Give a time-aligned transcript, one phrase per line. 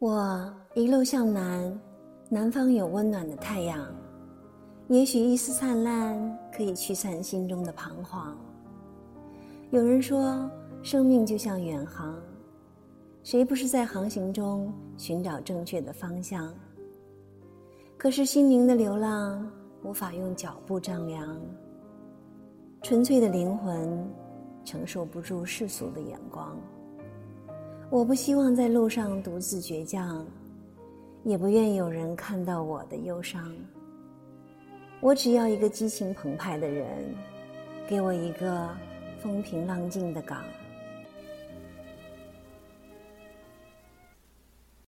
[0.00, 1.80] 我一路向南，
[2.28, 3.84] 南方有温暖的太阳，
[4.86, 8.38] 也许一丝灿烂可以驱散心中的彷徨。
[9.70, 10.48] 有人说，
[10.84, 12.16] 生命就像远航，
[13.24, 16.54] 谁不是在航行中寻找正确的方向？
[17.96, 19.50] 可是心灵的流浪
[19.82, 21.36] 无法用脚步丈量，
[22.82, 24.08] 纯粹的灵魂
[24.64, 26.56] 承受不住世俗的眼光。
[27.90, 30.26] 我不希望在路上独自倔强，
[31.24, 33.50] 也不愿有人看到我的忧伤。
[35.00, 36.86] 我只要一个激情澎湃的人，
[37.88, 38.68] 给我一个
[39.22, 40.42] 风平浪静的港。